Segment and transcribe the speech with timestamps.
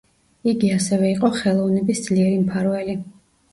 [0.51, 2.99] იგი ასევე იყო ხელოვნების ძლიერი მფარველი.